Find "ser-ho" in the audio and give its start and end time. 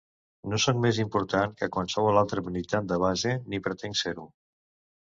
4.05-4.29